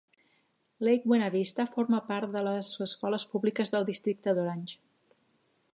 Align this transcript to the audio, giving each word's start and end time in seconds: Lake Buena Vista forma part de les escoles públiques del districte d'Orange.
Lake 0.87 1.05
Buena 1.11 1.27
Vista 1.35 1.67
forma 1.75 1.99
part 2.07 2.33
de 2.37 2.43
les 2.49 2.73
escoles 2.87 3.27
públiques 3.35 3.73
del 3.77 3.89
districte 3.91 4.35
d'Orange. 4.39 4.81